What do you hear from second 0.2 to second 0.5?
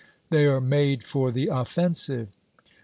They